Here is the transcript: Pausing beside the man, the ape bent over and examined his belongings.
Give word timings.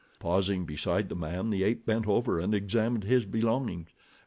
Pausing 0.17 0.65
beside 0.65 1.09
the 1.09 1.15
man, 1.15 1.51
the 1.51 1.61
ape 1.63 1.85
bent 1.85 2.07
over 2.07 2.39
and 2.39 2.55
examined 2.55 3.03
his 3.03 3.23
belongings. 3.23 3.89